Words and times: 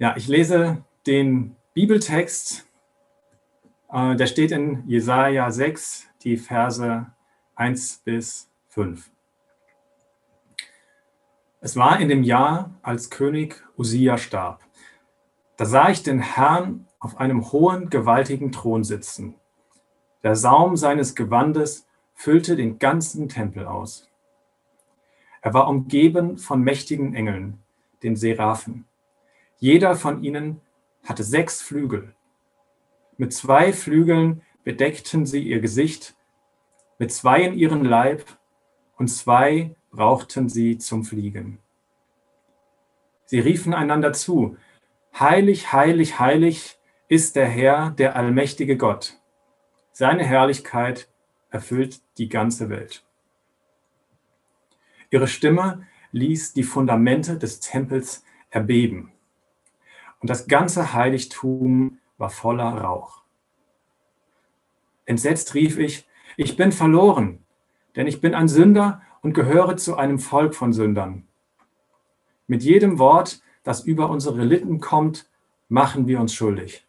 Ja, 0.00 0.16
ich 0.16 0.28
lese 0.28 0.82
den 1.06 1.56
Bibeltext, 1.74 2.66
äh, 3.92 4.16
der 4.16 4.26
steht 4.26 4.50
in 4.50 4.82
Jesaja 4.88 5.50
6, 5.50 6.08
die 6.22 6.38
Verse 6.38 7.04
1 7.54 8.00
bis 8.02 8.50
5. 8.68 9.10
Es 11.60 11.76
war 11.76 12.00
in 12.00 12.08
dem 12.08 12.22
Jahr, 12.22 12.70
als 12.80 13.10
König 13.10 13.62
Usia 13.76 14.16
starb. 14.16 14.62
Da 15.58 15.66
sah 15.66 15.90
ich 15.90 16.02
den 16.02 16.20
Herrn 16.20 16.86
auf 16.98 17.18
einem 17.18 17.52
hohen, 17.52 17.90
gewaltigen 17.90 18.52
Thron 18.52 18.84
sitzen. 18.84 19.34
Der 20.22 20.34
Saum 20.34 20.78
seines 20.78 21.14
Gewandes 21.14 21.86
füllte 22.14 22.56
den 22.56 22.78
ganzen 22.78 23.28
Tempel 23.28 23.66
aus. 23.66 24.08
Er 25.42 25.52
war 25.52 25.68
umgeben 25.68 26.38
von 26.38 26.62
mächtigen 26.62 27.14
Engeln, 27.14 27.62
den 28.02 28.16
Seraphen. 28.16 28.86
Jeder 29.60 29.94
von 29.94 30.24
ihnen 30.24 30.60
hatte 31.04 31.22
sechs 31.22 31.62
Flügel. 31.62 32.14
Mit 33.18 33.32
zwei 33.32 33.72
Flügeln 33.72 34.42
bedeckten 34.64 35.26
sie 35.26 35.42
ihr 35.42 35.60
Gesicht, 35.60 36.16
mit 36.98 37.12
zweien 37.12 37.54
ihren 37.54 37.84
Leib 37.84 38.24
und 38.96 39.08
zwei 39.08 39.76
brauchten 39.90 40.48
sie 40.48 40.78
zum 40.78 41.04
Fliegen. 41.04 41.58
Sie 43.26 43.38
riefen 43.38 43.74
einander 43.74 44.12
zu, 44.12 44.56
Heilig, 45.18 45.72
heilig, 45.72 46.18
heilig 46.18 46.78
ist 47.08 47.36
der 47.36 47.46
Herr, 47.46 47.90
der 47.90 48.16
allmächtige 48.16 48.76
Gott. 48.76 49.18
Seine 49.92 50.24
Herrlichkeit 50.24 51.08
erfüllt 51.50 52.00
die 52.16 52.28
ganze 52.28 52.70
Welt. 52.70 53.04
Ihre 55.10 55.26
Stimme 55.26 55.86
ließ 56.12 56.54
die 56.54 56.62
Fundamente 56.62 57.36
des 57.36 57.60
Tempels 57.60 58.24
erbeben. 58.50 59.12
Und 60.20 60.30
das 60.30 60.46
ganze 60.46 60.92
Heiligtum 60.92 61.98
war 62.18 62.30
voller 62.30 62.68
Rauch. 62.68 63.22
Entsetzt 65.06 65.54
rief 65.54 65.78
ich, 65.78 66.06
ich 66.36 66.56
bin 66.56 66.72
verloren, 66.72 67.44
denn 67.96 68.06
ich 68.06 68.20
bin 68.20 68.34
ein 68.34 68.48
Sünder 68.48 69.02
und 69.22 69.34
gehöre 69.34 69.76
zu 69.76 69.96
einem 69.96 70.18
Volk 70.18 70.54
von 70.54 70.72
Sündern. 70.72 71.26
Mit 72.46 72.62
jedem 72.62 72.98
Wort, 72.98 73.42
das 73.62 73.84
über 73.84 74.10
unsere 74.10 74.44
Lippen 74.44 74.80
kommt, 74.80 75.28
machen 75.68 76.06
wir 76.06 76.20
uns 76.20 76.34
schuldig. 76.34 76.86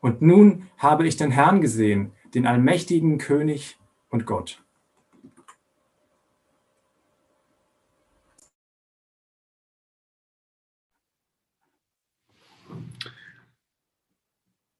Und 0.00 0.20
nun 0.20 0.68
habe 0.78 1.06
ich 1.06 1.16
den 1.16 1.30
Herrn 1.30 1.60
gesehen, 1.60 2.12
den 2.34 2.46
allmächtigen 2.46 3.18
König 3.18 3.78
und 4.10 4.26
Gott. 4.26 4.63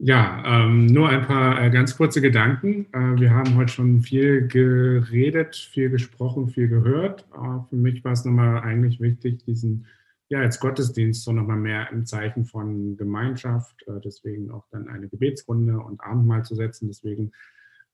Ja, 0.06 0.42
ähm, 0.44 0.84
nur 0.84 1.08
ein 1.08 1.26
paar 1.26 1.58
äh, 1.62 1.70
ganz 1.70 1.96
kurze 1.96 2.20
Gedanken. 2.20 2.84
Äh, 2.92 3.18
wir 3.18 3.30
haben 3.30 3.54
heute 3.56 3.72
schon 3.72 4.02
viel 4.02 4.46
geredet, 4.46 5.56
viel 5.56 5.88
gesprochen, 5.88 6.50
viel 6.50 6.68
gehört. 6.68 7.26
Äh, 7.32 7.66
für 7.70 7.76
mich 7.76 8.04
war 8.04 8.12
es 8.12 8.22
nochmal 8.26 8.58
eigentlich 8.60 9.00
wichtig, 9.00 9.42
diesen 9.46 9.86
ja, 10.28 10.40
als 10.40 10.60
Gottesdienst 10.60 11.24
so 11.24 11.32
nochmal 11.32 11.56
mehr 11.56 11.90
im 11.90 12.04
Zeichen 12.04 12.44
von 12.44 12.98
Gemeinschaft, 12.98 13.82
äh, 13.88 13.98
deswegen 14.04 14.50
auch 14.50 14.66
dann 14.70 14.88
eine 14.88 15.08
Gebetsrunde 15.08 15.78
und 15.78 16.02
Abendmahl 16.02 16.44
zu 16.44 16.54
setzen. 16.54 16.88
Deswegen 16.88 17.32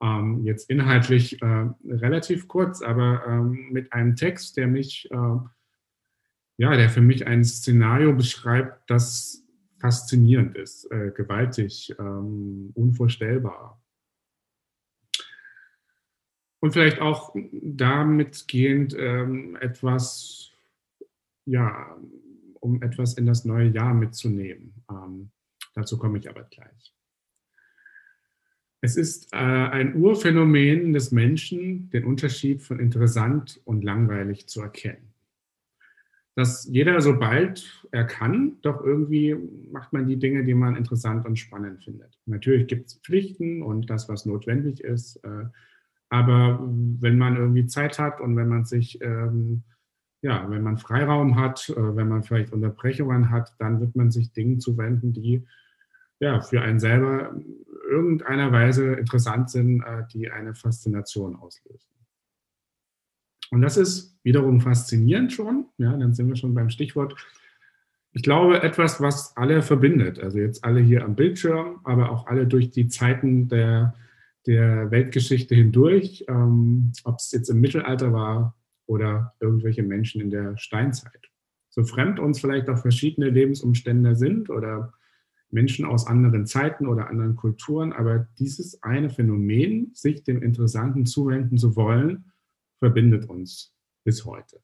ähm, 0.03 0.41
jetzt 0.43 0.69
inhaltlich 0.69 1.41
äh, 1.41 1.69
relativ 1.89 2.49
kurz, 2.49 2.83
aber 2.83 3.23
ähm, 3.25 3.69
mit 3.71 3.93
einem 3.93 4.17
Text, 4.17 4.57
der 4.57 4.67
mich, 4.67 5.09
äh, 5.13 5.37
ja, 6.57 6.77
der 6.77 6.91
für 6.91 7.03
mich 7.03 7.29
ein 7.29 7.45
Szenario 7.45 8.13
beschreibt, 8.15 8.91
das 8.91 9.45
faszinierend 9.81 10.57
ist, 10.57 10.91
äh, 10.91 11.11
gewaltig, 11.11 11.95
ähm, 11.99 12.71
unvorstellbar. 12.75 13.83
Und 16.61 16.73
vielleicht 16.73 17.01
auch 17.01 17.35
damit 17.51 18.47
gehend 18.47 18.95
ähm, 18.97 19.57
etwas, 19.57 20.53
ja, 21.47 21.97
um 22.61 22.83
etwas 22.83 23.15
in 23.15 23.25
das 23.25 23.47
neue 23.47 23.71
Jahr 23.71 23.95
mitzunehmen. 23.95 24.75
Ähm, 24.91 25.31
dazu 25.75 25.99
komme 25.99 26.19
ich 26.19 26.29
aber 26.29 26.45
gleich. 26.45 26.95
Es 28.83 28.97
ist 28.97 29.33
äh, 29.33 29.37
ein 29.37 29.97
Urphänomen 29.97 30.93
des 30.93 31.13
Menschen, 31.13 31.89
den 31.91 32.05
Unterschied 32.05 32.63
von 32.63 32.79
interessant 32.79 33.61
und 33.65 33.83
langweilig 33.83 34.47
zu 34.47 34.61
erkennen 34.61 35.10
dass 36.41 36.65
jeder, 36.65 37.03
sobald 37.03 37.85
er 37.91 38.05
kann, 38.05 38.57
doch 38.63 38.83
irgendwie 38.83 39.37
macht 39.71 39.93
man 39.93 40.07
die 40.07 40.19
Dinge, 40.19 40.43
die 40.43 40.55
man 40.55 40.75
interessant 40.75 41.27
und 41.27 41.39
spannend 41.39 41.85
findet. 41.85 42.19
Natürlich 42.25 42.67
gibt 42.67 42.87
es 42.87 42.95
Pflichten 43.05 43.63
und 43.63 43.91
das, 43.91 44.09
was 44.09 44.25
notwendig 44.25 44.83
ist. 44.83 45.17
Äh, 45.17 45.45
aber 46.09 46.59
wenn 46.63 47.19
man 47.19 47.37
irgendwie 47.37 47.67
Zeit 47.67 47.99
hat 47.99 48.23
und 48.23 48.37
wenn 48.37 48.49
man 48.49 48.65
sich, 48.65 49.03
ähm, 49.03 49.65
ja, 50.23 50.49
wenn 50.49 50.63
man 50.63 50.79
Freiraum 50.79 51.37
hat, 51.37 51.69
äh, 51.69 51.97
wenn 51.97 52.09
man 52.09 52.23
vielleicht 52.23 52.55
Unterbrechungen 52.55 53.29
hat, 53.29 53.55
dann 53.59 53.79
wird 53.79 53.95
man 53.95 54.11
sich 54.11 54.33
Dingen 54.33 54.61
zuwenden, 54.61 55.13
die 55.13 55.45
ja 56.21 56.41
für 56.41 56.63
einen 56.63 56.81
selber 56.81 57.39
irgendeiner 57.91 58.51
Weise 58.51 58.95
interessant 58.95 59.51
sind, 59.51 59.83
äh, 59.83 60.05
die 60.11 60.31
eine 60.31 60.55
Faszination 60.55 61.37
auslösen. 61.37 62.00
Und 63.51 63.63
das 63.63 63.77
ist 63.77 64.19
wiederum 64.23 64.61
faszinierend 64.61 65.33
schon. 65.33 65.67
Ja, 65.79 65.97
dann 65.97 66.15
sind 66.15 66.29
wir 66.29 66.37
schon 66.37 66.55
beim 66.55 66.71
Stichwort. 66.71 67.15
Ich 68.13 68.23
glaube, 68.23 68.63
etwas, 68.63 69.01
was 69.01 69.37
alle 69.37 69.63
verbindet. 69.63 70.19
Also 70.19 70.39
jetzt 70.39 70.65
alle 70.65 70.81
hier 70.81 71.05
am 71.05 71.15
Bildschirm, 71.15 71.81
aber 71.85 72.11
auch 72.11 72.27
alle 72.27 72.47
durch 72.47 72.71
die 72.71 72.89
Zeiten 72.89 73.49
der, 73.49 73.95
der 74.47 74.91
Weltgeschichte 74.91 75.55
hindurch, 75.55 76.25
ähm, 76.29 76.93
ob 77.05 77.19
es 77.19 77.31
jetzt 77.33 77.51
im 77.51 77.61
Mittelalter 77.61 78.13
war 78.13 78.57
oder 78.87 79.35
irgendwelche 79.41 79.83
Menschen 79.83 80.21
in 80.21 80.31
der 80.31 80.57
Steinzeit. 80.57 81.31
So 81.69 81.85
fremd 81.85 82.19
uns 82.19 82.41
vielleicht 82.41 82.69
auch 82.69 82.79
verschiedene 82.79 83.31
Lebensumstände 83.31 84.17
sind 84.17 84.51
oder 84.51 84.93
Menschen 85.51 85.85
aus 85.85 86.07
anderen 86.07 86.47
Zeiten 86.47 86.87
oder 86.87 87.09
anderen 87.09 87.37
Kulturen, 87.37 87.93
aber 87.93 88.29
dieses 88.39 88.83
eine 88.83 89.11
Phänomen, 89.11 89.91
sich 89.95 90.25
dem 90.25 90.43
Interessanten 90.43 91.07
zuwenden 91.07 91.59
zu 91.59 91.77
wollen, 91.77 92.25
verbindet 92.81 93.27
uns 93.27 93.73
bis 94.05 94.25
heute. 94.25 94.61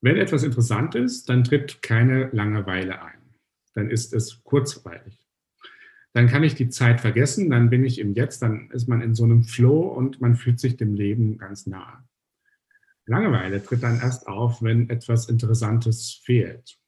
Wenn 0.00 0.16
etwas 0.16 0.44
interessant 0.44 0.94
ist, 0.94 1.28
dann 1.28 1.44
tritt 1.44 1.82
keine 1.82 2.30
Langeweile 2.30 3.02
ein. 3.02 3.34
Dann 3.74 3.90
ist 3.90 4.14
es 4.14 4.42
kurzweilig. 4.44 5.26
Dann 6.12 6.28
kann 6.28 6.44
ich 6.44 6.54
die 6.54 6.68
Zeit 6.68 7.00
vergessen, 7.00 7.50
dann 7.50 7.68
bin 7.68 7.84
ich 7.84 7.98
im 7.98 8.14
Jetzt, 8.14 8.40
dann 8.42 8.70
ist 8.70 8.88
man 8.88 9.02
in 9.02 9.14
so 9.14 9.24
einem 9.24 9.44
Flow 9.44 9.88
und 9.88 10.20
man 10.20 10.36
fühlt 10.36 10.58
sich 10.58 10.76
dem 10.76 10.94
Leben 10.94 11.38
ganz 11.38 11.66
nahe. 11.66 12.04
Langeweile 13.06 13.62
tritt 13.62 13.82
dann 13.82 14.00
erst 14.00 14.26
auf, 14.26 14.62
wenn 14.62 14.88
etwas 14.90 15.28
Interessantes 15.28 16.20
fehlt. 16.24 16.78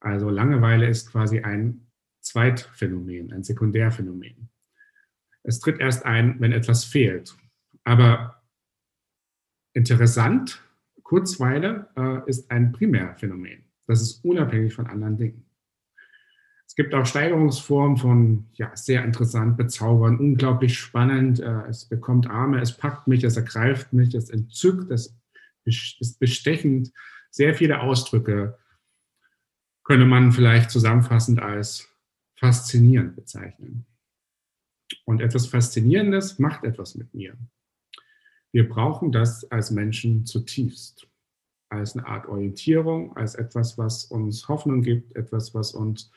Also 0.00 0.30
Langeweile 0.30 0.88
ist 0.88 1.10
quasi 1.10 1.40
ein 1.40 1.88
Zweitphänomen, 2.20 3.32
ein 3.32 3.44
Sekundärphänomen. 3.44 4.50
Es 5.42 5.60
tritt 5.60 5.80
erst 5.80 6.04
ein, 6.04 6.40
wenn 6.40 6.52
etwas 6.52 6.84
fehlt. 6.84 7.36
Aber 7.88 8.42
interessant, 9.72 10.62
Kurzweile 11.02 11.88
äh, 11.96 12.28
ist 12.28 12.50
ein 12.50 12.70
Primärphänomen. 12.70 13.64
Das 13.86 14.02
ist 14.02 14.22
unabhängig 14.26 14.74
von 14.74 14.86
anderen 14.86 15.16
Dingen. 15.16 15.46
Es 16.66 16.74
gibt 16.74 16.92
auch 16.92 17.06
Steigerungsformen 17.06 17.96
von 17.96 18.44
ja, 18.52 18.76
sehr 18.76 19.02
interessant, 19.06 19.56
bezaubernd, 19.56 20.20
unglaublich 20.20 20.78
spannend. 20.78 21.40
Äh, 21.40 21.62
es 21.70 21.86
bekommt 21.86 22.28
Arme, 22.28 22.60
es 22.60 22.76
packt 22.76 23.08
mich, 23.08 23.24
es 23.24 23.38
ergreift 23.38 23.94
mich, 23.94 24.14
es 24.14 24.28
entzückt, 24.28 24.90
es 24.90 25.18
ist 25.64 26.18
bestechend. 26.18 26.92
Sehr 27.30 27.54
viele 27.54 27.80
Ausdrücke 27.80 28.58
könnte 29.82 30.04
man 30.04 30.32
vielleicht 30.32 30.70
zusammenfassend 30.70 31.40
als 31.40 31.88
faszinierend 32.34 33.16
bezeichnen. 33.16 33.86
Und 35.06 35.22
etwas 35.22 35.46
Faszinierendes 35.46 36.38
macht 36.38 36.64
etwas 36.64 36.94
mit 36.94 37.14
mir. 37.14 37.34
Wir 38.52 38.68
brauchen 38.68 39.12
das 39.12 39.50
als 39.50 39.70
Menschen 39.70 40.24
zutiefst, 40.24 41.08
als 41.68 41.96
eine 41.96 42.06
Art 42.06 42.26
Orientierung, 42.28 43.16
als 43.16 43.34
etwas, 43.34 43.76
was 43.76 44.04
uns 44.06 44.48
Hoffnung 44.48 44.82
gibt, 44.82 45.14
etwas, 45.16 45.54
was 45.54 45.72
uns 45.72 46.10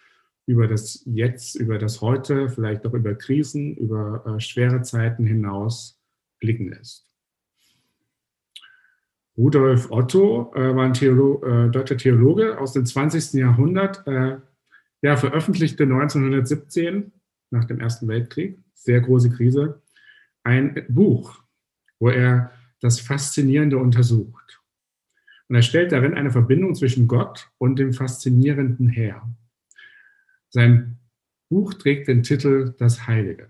über 0.45 0.68
das 0.68 1.04
Jetzt, 1.06 1.56
über 1.56 1.78
das 1.78 2.01
Heute, 2.01 2.50
vielleicht 2.50 2.86
auch 2.86 2.94
über 2.94 3.16
Krisen, 3.16 3.75
über 3.75 4.25
äh, 4.25 4.39
schwere 4.39 4.81
Zeiten 4.81 5.25
hinaus 5.25 6.00
blicken 6.39 6.69
lässt. 6.69 7.07
Rudolf 9.38 9.92
Otto 9.92 10.54
äh, 10.56 10.75
war 10.75 10.86
ein 10.86 10.94
Theolo 10.94 11.44
äh, 11.44 11.69
deutscher 11.69 11.98
Theologe 11.98 12.60
aus 12.60 12.74
dem 12.74 12.86
20. 12.86 13.34
Jahrhundert. 13.34 14.06
Äh, 14.07 14.38
ja, 15.01 15.18
veröffentlichte 15.18 15.84
1917 15.84 17.12
nach 17.50 17.66
dem 17.66 17.80
Ersten 17.80 18.07
Weltkrieg, 18.07 18.60
sehr 18.74 19.01
große 19.01 19.30
Krise, 19.31 19.81
ein 20.44 20.86
Buch 20.89 21.41
wo 22.01 22.09
er 22.09 22.51
das 22.81 23.00
Faszinierende 23.00 23.77
untersucht. 23.77 24.59
Und 25.48 25.56
er 25.56 25.62
stellt 25.62 25.92
darin 25.92 26.15
eine 26.15 26.31
Verbindung 26.31 26.75
zwischen 26.75 27.07
Gott 27.07 27.50
und 27.57 27.77
dem 27.77 27.94
faszinierenden 27.94 28.89
Heer. 28.89 29.21
Sein 30.50 30.98
Buch 31.50 31.75
trägt 31.75 32.07
den 32.07 32.24
Titel 32.24 32.74
Das 32.80 33.07
Heilige. 33.07 33.50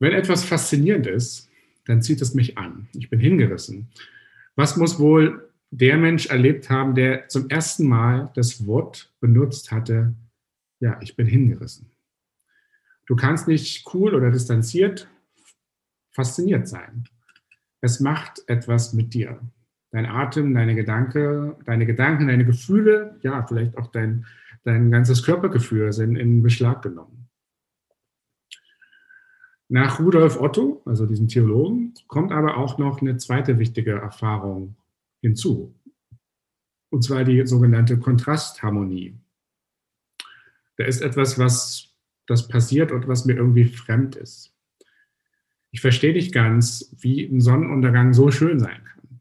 Wenn 0.00 0.12
etwas 0.12 0.44
faszinierend 0.44 1.06
ist, 1.06 1.50
dann 1.86 2.02
zieht 2.02 2.20
es 2.20 2.34
mich 2.34 2.58
an. 2.58 2.88
Ich 2.92 3.08
bin 3.08 3.20
hingerissen. 3.20 3.88
Was 4.54 4.76
muss 4.76 4.98
wohl 4.98 5.50
der 5.70 5.96
Mensch 5.96 6.26
erlebt 6.26 6.68
haben, 6.68 6.94
der 6.94 7.28
zum 7.28 7.48
ersten 7.48 7.86
Mal 7.86 8.30
das 8.34 8.66
Wort 8.66 9.12
benutzt 9.20 9.72
hatte, 9.72 10.14
ja, 10.80 11.00
ich 11.00 11.16
bin 11.16 11.26
hingerissen. 11.26 11.93
Du 13.06 13.16
kannst 13.16 13.48
nicht 13.48 13.86
cool 13.94 14.14
oder 14.14 14.30
distanziert 14.30 15.08
fasziniert 16.14 16.68
sein. 16.68 17.04
Es 17.80 18.00
macht 18.00 18.42
etwas 18.46 18.94
mit 18.94 19.12
dir. 19.12 19.40
Dein 19.90 20.06
Atem, 20.06 20.54
deine 20.54 20.74
Gedanken, 20.74 21.56
deine 21.66 21.86
Gedanken, 21.86 22.28
deine 22.28 22.44
Gefühle, 22.44 23.18
ja, 23.22 23.46
vielleicht 23.46 23.76
auch 23.76 23.88
dein, 23.88 24.26
dein 24.62 24.90
ganzes 24.90 25.22
Körpergefühl 25.22 25.92
sind 25.92 26.16
in 26.16 26.42
Beschlag 26.42 26.82
genommen. 26.82 27.28
Nach 29.68 29.98
Rudolf 29.98 30.40
Otto, 30.40 30.82
also 30.84 31.06
diesem 31.06 31.28
Theologen, 31.28 31.94
kommt 32.06 32.32
aber 32.32 32.56
auch 32.56 32.78
noch 32.78 33.00
eine 33.00 33.16
zweite 33.16 33.58
wichtige 33.58 33.92
Erfahrung 33.92 34.76
hinzu. 35.20 35.74
Und 36.90 37.02
zwar 37.02 37.24
die 37.24 37.46
sogenannte 37.46 37.98
Kontrastharmonie. 37.98 39.18
Da 40.76 40.84
ist 40.84 41.02
etwas, 41.02 41.38
was 41.38 41.93
das 42.26 42.48
passiert 42.48 42.92
und 42.92 43.08
was 43.08 43.24
mir 43.24 43.34
irgendwie 43.34 43.64
fremd 43.64 44.16
ist. 44.16 44.52
Ich 45.70 45.80
verstehe 45.80 46.12
nicht 46.12 46.32
ganz, 46.32 46.94
wie 46.98 47.24
ein 47.24 47.40
Sonnenuntergang 47.40 48.14
so 48.14 48.30
schön 48.30 48.60
sein 48.60 48.84
kann. 48.84 49.20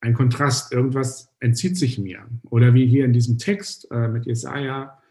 Ein 0.00 0.14
Kontrast, 0.14 0.72
irgendwas 0.72 1.34
entzieht 1.40 1.76
sich 1.76 1.98
mir. 1.98 2.26
Oder 2.44 2.72
wie 2.72 2.86
hier 2.86 3.04
in 3.04 3.12
diesem 3.12 3.38
Text 3.38 3.90
äh, 3.90 4.08
mit 4.08 4.26
Jesaja, 4.26 5.02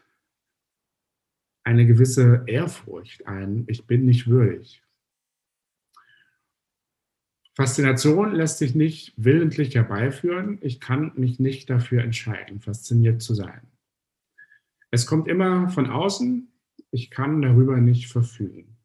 eine 1.62 1.86
gewisse 1.86 2.44
Ehrfurcht, 2.46 3.26
ein 3.26 3.64
Ich 3.68 3.86
bin 3.86 4.06
nicht 4.06 4.26
würdig. 4.26 4.82
Faszination 7.54 8.34
lässt 8.34 8.58
sich 8.58 8.74
nicht 8.74 9.12
willentlich 9.16 9.74
herbeiführen. 9.74 10.58
Ich 10.60 10.80
kann 10.80 11.12
mich 11.16 11.38
nicht 11.40 11.68
dafür 11.68 12.02
entscheiden, 12.02 12.60
fasziniert 12.60 13.20
zu 13.20 13.34
sein. 13.34 13.60
Es 14.90 15.06
kommt 15.06 15.28
immer 15.28 15.68
von 15.68 15.90
außen. 15.90 16.52
Ich 16.90 17.10
kann 17.10 17.42
darüber 17.42 17.76
nicht 17.78 18.10
verfügen. 18.10 18.76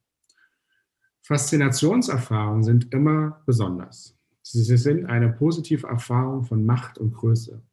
Faszinationserfahrungen 1.21 2.63
sind 2.63 2.93
immer 2.93 3.41
besonders. 3.45 4.17
Sie 4.41 4.77
sind 4.77 5.05
eine 5.05 5.29
positive 5.29 5.87
Erfahrung 5.87 6.43
von 6.43 6.65
Macht 6.65 6.97
und 6.97 7.13
Größe. 7.13 7.63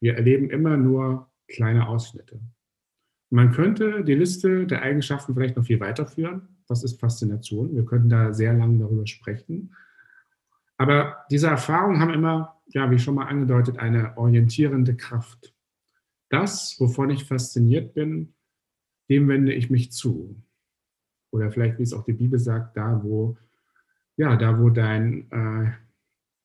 Wir 0.00 0.14
erleben 0.14 0.50
immer 0.50 0.76
nur 0.76 1.30
kleine 1.48 1.88
Ausschnitte. 1.88 2.40
Man 3.30 3.50
könnte 3.50 4.04
die 4.04 4.14
Liste 4.14 4.66
der 4.66 4.82
Eigenschaften 4.82 5.34
vielleicht 5.34 5.56
noch 5.56 5.66
viel 5.66 5.80
weiterführen. 5.80 6.56
Was 6.68 6.84
ist 6.84 7.00
Faszination? 7.00 7.74
Wir 7.74 7.84
könnten 7.84 8.08
da 8.08 8.32
sehr 8.32 8.54
lange 8.54 8.78
darüber 8.78 9.06
sprechen. 9.06 9.74
Aber 10.76 11.24
diese 11.30 11.48
Erfahrungen 11.48 12.00
haben 12.00 12.14
immer, 12.14 12.60
ja, 12.66 12.90
wie 12.90 12.98
schon 12.98 13.16
mal 13.16 13.26
angedeutet, 13.26 13.78
eine 13.78 14.16
orientierende 14.16 14.96
Kraft. 14.96 15.54
Das, 16.28 16.76
wovon 16.78 17.10
ich 17.10 17.24
fasziniert 17.24 17.94
bin, 17.94 18.33
dem 19.14 19.28
wende 19.28 19.52
ich 19.52 19.70
mich 19.70 19.92
zu. 19.92 20.36
Oder 21.30 21.50
vielleicht, 21.50 21.78
wie 21.78 21.84
es 21.84 21.92
auch 21.92 22.04
die 22.04 22.12
Bibel 22.12 22.38
sagt, 22.38 22.76
da 22.76 23.00
wo, 23.02 23.36
ja, 24.16 24.36
da 24.36 24.58
wo 24.58 24.70
dein, 24.70 25.30
äh, 25.30 25.72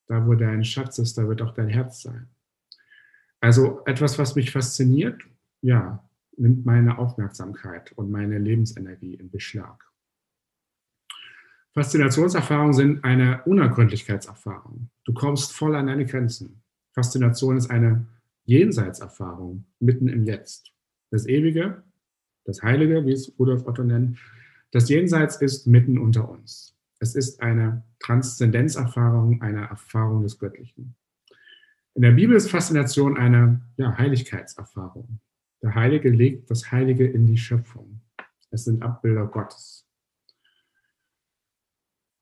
da 0.07 0.27
wo 0.27 0.35
dein 0.35 0.63
Schatz 0.63 0.99
ist, 0.99 1.17
da 1.17 1.27
wird 1.27 1.41
auch 1.41 1.53
dein 1.53 1.67
Herz 1.67 2.03
sein. 2.03 2.27
Also 3.39 3.83
etwas, 3.85 4.19
was 4.19 4.35
mich 4.35 4.51
fasziniert, 4.51 5.21
ja, 5.61 6.07
nimmt 6.37 6.65
meine 6.65 6.97
Aufmerksamkeit 6.99 7.91
und 7.93 8.11
meine 8.11 8.37
Lebensenergie 8.37 9.15
in 9.15 9.29
Beschlag. 9.29 9.85
Faszinationserfahrungen 11.73 12.73
sind 12.73 13.03
eine 13.03 13.43
Unergründlichkeitserfahrung. 13.45 14.89
Du 15.05 15.13
kommst 15.13 15.53
voll 15.53 15.75
an 15.75 15.87
deine 15.87 16.05
Grenzen. 16.05 16.61
Faszination 16.93 17.57
ist 17.57 17.69
eine 17.69 18.05
Jenseitserfahrung 18.45 19.65
mitten 19.79 20.07
im 20.07 20.23
Jetzt. 20.23 20.71
Das 21.11 21.27
Ewige, 21.27 21.83
das 22.45 22.61
Heilige, 22.61 23.05
wie 23.05 23.11
es 23.11 23.33
Rudolf 23.37 23.65
Otto 23.67 23.83
nennt, 23.83 24.17
das 24.71 24.89
Jenseits 24.89 25.37
ist 25.41 25.67
mitten 25.67 25.97
unter 25.97 26.29
uns. 26.29 26.75
Es 26.99 27.15
ist 27.15 27.41
eine 27.41 27.83
Transzendenzerfahrung, 27.99 29.41
eine 29.41 29.67
Erfahrung 29.67 30.21
des 30.21 30.37
Göttlichen. 30.37 30.95
In 31.95 32.03
der 32.03 32.11
Bibel 32.11 32.35
ist 32.35 32.49
Faszination 32.49 33.17
eine 33.17 33.61
ja, 33.77 33.97
Heiligkeitserfahrung. 33.97 35.19
Der 35.61 35.75
Heilige 35.75 36.09
legt 36.09 36.49
das 36.49 36.71
Heilige 36.71 37.05
in 37.05 37.25
die 37.25 37.37
Schöpfung. 37.37 38.01
Es 38.51 38.65
sind 38.65 38.83
Abbilder 38.83 39.27
Gottes. 39.27 39.85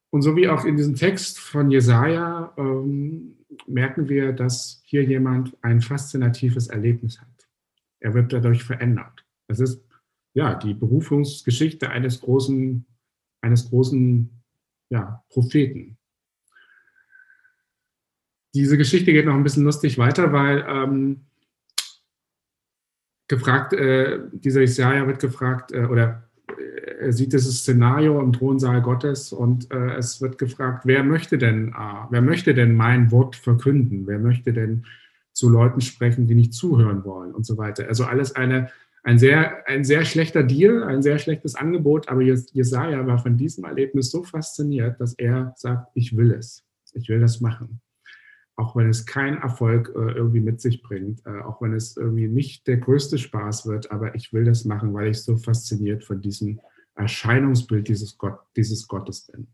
Und 0.09 0.21
so 0.21 0.35
wie 0.35 0.47
auch 0.47 0.65
in 0.65 0.77
diesem 0.77 0.95
Text 0.95 1.39
von 1.39 1.69
Jesaja 1.69 2.53
ähm, 2.57 3.37
merken 3.67 4.09
wir, 4.09 4.31
dass 4.33 4.81
hier 4.85 5.03
jemand 5.03 5.55
ein 5.61 5.81
faszinatives 5.81 6.67
Erlebnis 6.67 7.19
hat. 7.19 7.47
Er 7.99 8.13
wird 8.13 8.31
dadurch 8.31 8.63
verändert. 8.63 9.25
Es 9.47 9.59
ist 9.59 9.86
ja 10.37 10.53
die 10.53 10.75
Berufungsgeschichte 10.75 11.89
eines 11.89 12.21
großen, 12.21 12.85
eines 13.41 13.69
großen 13.69 14.29
ja, 14.89 15.23
Propheten. 15.29 15.97
Diese 18.53 18.77
Geschichte 18.77 19.13
geht 19.13 19.25
noch 19.25 19.33
ein 19.33 19.43
bisschen 19.43 19.63
lustig 19.63 19.97
weiter, 19.97 20.31
weil 20.31 20.63
ähm, 20.67 21.25
gefragt, 23.27 23.73
äh, 23.73 24.19
dieser 24.31 24.61
Jesaja 24.61 25.07
wird 25.07 25.19
gefragt, 25.19 25.71
äh, 25.71 25.85
oder 25.85 26.29
er 26.99 27.13
sieht 27.13 27.33
dieses 27.33 27.61
Szenario 27.61 28.21
im 28.21 28.31
Thronsaal 28.31 28.83
Gottes 28.83 29.33
und 29.33 29.71
äh, 29.71 29.95
es 29.95 30.21
wird 30.21 30.37
gefragt, 30.37 30.85
wer 30.85 31.03
möchte 31.03 31.39
denn, 31.39 31.69
äh, 31.69 32.05
wer 32.11 32.21
möchte 32.21 32.53
denn 32.53 32.75
mein 32.75 33.09
Wort 33.09 33.35
verkünden? 33.35 34.05
Wer 34.05 34.19
möchte 34.19 34.53
denn 34.53 34.85
zu 35.33 35.49
Leuten 35.49 35.81
sprechen, 35.81 36.27
die 36.27 36.35
nicht 36.35 36.53
zuhören 36.53 37.03
wollen 37.05 37.33
und 37.33 37.43
so 37.43 37.57
weiter? 37.57 37.87
Also 37.87 38.05
alles 38.05 38.35
eine, 38.35 38.69
ein 39.07 39.19
sehr, 39.19 39.65
ein 39.69 39.85
sehr 39.85 40.03
schlechter 40.03 40.43
Deal, 40.43 40.83
ein 40.83 41.01
sehr 41.01 41.17
schlechtes 41.17 41.55
Angebot, 41.55 42.09
aber 42.09 42.21
Jesaja 42.21 43.07
war 43.07 43.17
von 43.19 43.37
diesem 43.37 43.63
Erlebnis 43.63 44.11
so 44.11 44.23
fasziniert, 44.23 44.99
dass 44.99 45.13
er 45.13 45.53
sagt, 45.55 45.91
ich 45.93 46.17
will 46.17 46.33
es. 46.33 46.65
Ich 46.91 47.07
will 47.07 47.21
das 47.21 47.39
machen. 47.39 47.79
Auch 48.57 48.75
wenn 48.75 48.89
es 48.89 49.05
keinen 49.05 49.37
Erfolg 49.37 49.93
äh, 49.95 50.11
irgendwie 50.11 50.41
mit 50.41 50.59
sich 50.59 50.83
bringt, 50.83 51.25
äh, 51.25 51.39
auch 51.39 51.61
wenn 51.61 51.71
es 51.71 51.95
irgendwie 51.95 52.27
nicht 52.27 52.67
der 52.67 52.77
größte 52.77 53.17
Spaß 53.17 53.65
wird, 53.67 53.91
aber 53.91 54.13
ich 54.13 54.33
will 54.33 54.43
das 54.43 54.65
machen, 54.65 54.93
weil 54.93 55.11
ich 55.11 55.21
so 55.21 55.37
fasziniert 55.37 56.03
von 56.03 56.19
diesem 56.19 56.59
Erscheinungsbild 56.95 57.87
dieses, 57.87 58.17
Gott, 58.17 58.39
dieses 58.57 58.89
Gottes 58.89 59.21
bin. 59.27 59.47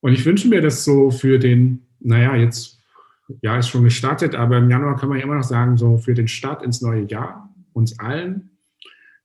Und 0.00 0.14
ich 0.14 0.24
wünsche 0.24 0.48
mir 0.48 0.62
das 0.62 0.82
so 0.82 1.10
für 1.10 1.38
den, 1.38 1.86
naja, 2.00 2.36
jetzt, 2.36 2.80
ja, 3.42 3.58
ist 3.58 3.68
schon 3.68 3.84
gestartet, 3.84 4.34
aber 4.34 4.56
im 4.56 4.70
Januar 4.70 4.96
kann 4.96 5.10
man 5.10 5.20
immer 5.20 5.34
noch 5.34 5.44
sagen, 5.44 5.76
so 5.76 5.98
für 5.98 6.14
den 6.14 6.28
Start 6.28 6.62
ins 6.62 6.80
neue 6.80 7.02
Jahr, 7.02 7.51
uns 7.72 7.98
allen, 7.98 8.58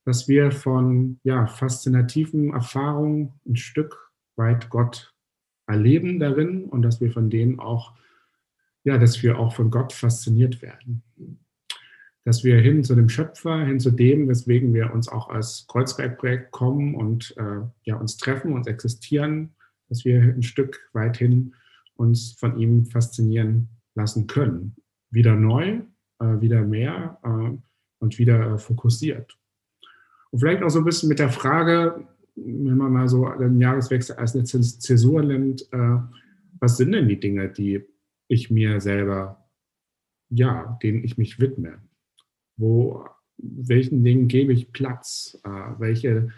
dass 0.06 0.28
wir 0.28 0.52
von, 0.52 1.20
ja, 1.24 1.48
faszinativen 1.48 2.54
Erfahrungen 2.54 3.34
ein 3.46 3.56
Stück 3.56 4.12
weit 4.36 4.70
Gott 4.70 5.14
erleben 5.68 6.20
darin 6.20 6.66
und 6.66 6.82
dass 6.82 7.02
wir 7.02 7.12
von 7.12 7.30
denen 7.30 7.60
auch, 7.60 7.94
ja, 8.84 8.98
dass 8.98 9.22
wir 9.22 9.38
auch 9.38 9.54
von 9.54 9.70
Gott 9.70 9.92
fasziniert 9.94 10.62
werden 10.62 11.04
dass 12.28 12.44
wir 12.44 12.60
hin 12.60 12.84
zu 12.84 12.94
dem 12.94 13.08
Schöpfer, 13.08 13.66
hin 13.66 13.80
zu 13.80 13.90
dem, 13.90 14.28
weswegen 14.28 14.74
wir 14.74 14.94
uns 14.94 15.08
auch 15.08 15.30
als 15.30 15.66
Kreuzbergprojekt 15.70 16.52
kommen 16.52 16.94
und 16.94 17.34
äh, 17.38 17.62
ja, 17.84 17.96
uns 17.96 18.18
treffen, 18.18 18.52
uns 18.52 18.68
existieren, 18.68 19.56
dass 19.88 20.04
wir 20.04 20.22
ein 20.22 20.44
Stück 20.44 20.90
weit 20.92 21.16
hin 21.16 21.56
uns 21.96 22.34
von 22.34 22.60
ihm 22.60 22.86
faszinieren 22.86 23.70
lassen 23.96 24.28
können. 24.28 24.76
Wieder 25.10 25.36
neu, 25.36 25.80
äh, 26.20 26.42
wieder 26.42 26.64
mehr 26.64 27.18
äh, 27.24 27.58
und 28.00 28.18
wieder 28.18 28.54
äh, 28.54 28.58
fokussiert. 28.58 29.38
Und 30.32 30.40
vielleicht 30.40 30.64
auch 30.64 30.70
so 30.70 30.80
ein 30.80 30.86
bisschen 30.86 31.10
mit 31.10 31.20
der 31.20 31.30
Frage, 31.30 32.08
wenn 32.36 32.78
man 32.78 32.92
mal 32.92 33.08
so 33.08 33.28
den 33.30 33.60
Jahreswechsel 33.60 34.16
als 34.16 34.36
eine 34.36 34.44
Zäsur 34.44 35.24
nimmt, 35.24 35.62
äh, 35.72 35.98
was 36.60 36.78
sind 36.78 36.92
denn 36.92 37.08
die 37.08 37.20
Dinge, 37.20 37.50
die 37.50 37.84
ich 38.28 38.52
mir 38.52 38.82
selber, 38.82 39.48
ja, 40.30 40.78
denen 40.82 41.04
ich 41.04 41.18
mich 41.18 41.40
widme? 41.40 41.80
wo, 42.58 43.06
welchen 43.38 44.04
Dingen 44.04 44.28
gebe 44.28 44.52
ich 44.52 44.74
Platz, 44.74 45.40
äh, 45.44 45.50
welche, 45.80 46.30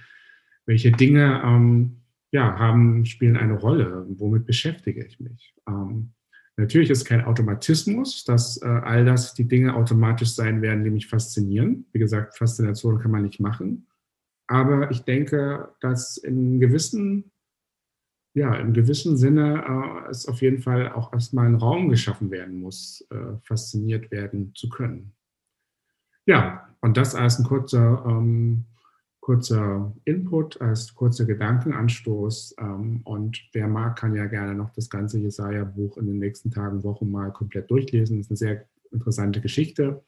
welche 0.66 0.92
Dinge 0.92 1.42
ähm, 1.44 2.02
ja, 2.32 2.60
haben, 2.60 3.06
spielen 3.06 3.38
eine 3.38 3.58
Rolle, 3.58 4.06
womit 4.10 4.46
beschäftige 4.46 5.04
ich 5.04 5.20
mich. 5.20 5.56
Ähm, 5.68 6.12
natürlich 6.60 6.90
ist 6.90 7.06
kein 7.06 7.26
Automatismus, 7.26 8.24
dass 8.24 8.62
äh, 8.62 8.68
all 8.68 9.06
das 9.06 9.34
die 9.34 9.48
Dinge 9.48 9.76
automatisch 9.76 10.30
sein 10.30 10.62
werden, 10.62 10.84
die 10.84 10.90
mich 10.90 11.08
faszinieren. 11.08 11.86
Wie 11.92 12.00
gesagt, 12.00 12.38
Faszination 12.38 13.00
kann 13.00 13.12
man 13.12 13.24
nicht 13.24 13.40
machen. 13.40 13.88
Aber 14.48 14.90
ich 14.92 15.02
denke, 15.02 15.70
dass 15.80 16.18
in 16.18 16.60
gewissen 16.60 17.32
ja, 18.34 18.56
im 18.56 18.74
gewissen 18.74 19.18
Sinne 19.18 19.66
äh, 20.06 20.10
es 20.10 20.28
auf 20.28 20.42
jeden 20.42 20.60
Fall 20.60 20.92
auch 20.92 21.12
erstmal 21.14 21.48
ein 21.48 21.56
Raum 21.56 21.90
geschaffen 21.90 22.32
werden 22.32 22.60
muss, 22.60 23.06
äh, 23.10 23.38
fasziniert 23.44 24.12
werden 24.12 24.54
zu 24.56 24.70
können. 24.70 25.14
Ja, 26.26 26.70
und 26.82 26.96
das 26.96 27.16
als 27.16 27.40
ein 27.40 27.46
kurzer, 27.46 28.06
ähm, 28.08 28.66
kurzer 29.30 29.94
Input, 30.06 30.60
als 30.60 30.96
kurzer 30.96 31.24
Gedankenanstoß. 31.24 32.56
Ähm, 32.60 33.02
und 33.04 33.40
wer 33.54 33.68
mag, 33.68 33.96
kann 34.00 34.16
ja 34.16 34.26
gerne 34.26 34.56
noch 34.56 34.72
das 34.72 34.90
ganze 34.90 35.20
Jesaja-Buch 35.20 35.98
in 35.98 36.08
den 36.08 36.18
nächsten 36.18 36.50
Tagen, 36.50 36.84
Wochen 36.84 37.12
mal 37.12 37.32
komplett 37.32 37.70
durchlesen. 37.70 38.18
Das 38.18 38.26
ist 38.26 38.32
eine 38.32 38.38
sehr 38.38 38.66
interessante 38.90 39.40
Geschichte. 39.40 40.04